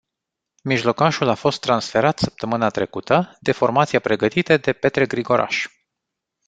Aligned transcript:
Mijlocașul 0.63 1.29
a 1.29 1.33
fost 1.35 1.59
transferat 1.59 2.19
săptămâna 2.19 2.69
trecută, 2.69 3.37
de 3.39 3.51
formația 3.51 3.99
pregătită 3.99 4.57
de 4.57 4.73
Petre 4.73 5.05
Grigoraș. 5.05 5.67